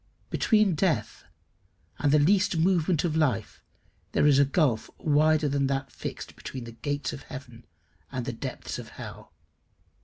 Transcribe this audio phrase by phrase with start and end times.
[0.31, 1.25] Between death
[1.99, 3.61] and the least movement of life
[4.13, 7.67] there is a gulf wider than that fixed between the gates of heaven
[8.11, 9.31] and the depths of hell.